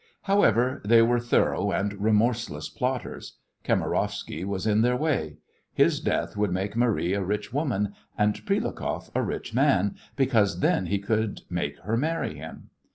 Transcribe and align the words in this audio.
However, 0.23 0.81
they 0.83 1.03
were 1.03 1.19
thorough 1.19 1.69
and 1.69 1.93
remorseless 1.93 2.69
plotters. 2.69 3.37
Kamarowsky 3.63 4.43
was 4.43 4.65
in 4.65 4.81
their 4.81 4.97
way. 4.97 5.37
His 5.75 5.99
death 5.99 6.35
would 6.35 6.51
make 6.51 6.75
Marie 6.75 7.13
a 7.13 7.23
rich 7.23 7.53
woman 7.53 7.93
and 8.17 8.33
Prilukoff 8.43 9.11
a 9.13 9.21
rich 9.21 9.53
man, 9.53 9.95
because 10.15 10.61
then 10.61 10.87
he 10.87 10.97
could 10.97 11.41
make 11.51 11.77
her 11.81 11.97
marry 11.97 12.33
him. 12.33 12.71